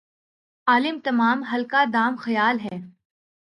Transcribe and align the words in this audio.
عالم 0.67 0.99
تمام 1.03 1.43
حلقہ 1.43 1.85
دام 1.93 2.15
خیال 2.19 2.59
ھے 2.59 2.77